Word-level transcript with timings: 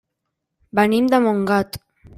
Venim 0.79 1.13
de 1.15 1.23
Montgat. 1.27 1.83